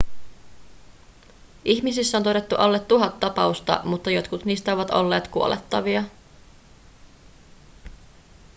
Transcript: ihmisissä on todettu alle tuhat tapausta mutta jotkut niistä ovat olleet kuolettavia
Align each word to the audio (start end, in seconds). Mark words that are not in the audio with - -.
ihmisissä 1.65 2.17
on 2.17 2.23
todettu 2.23 2.55
alle 2.55 2.79
tuhat 2.79 3.19
tapausta 3.19 3.81
mutta 3.83 4.11
jotkut 4.11 4.45
niistä 4.45 4.73
ovat 4.73 4.89
olleet 4.91 5.27
kuolettavia 5.27 6.03